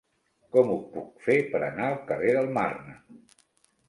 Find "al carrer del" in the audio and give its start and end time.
1.89-2.49